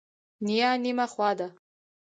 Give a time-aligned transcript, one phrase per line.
[0.45, 1.47] نیا نیمه خوا ده.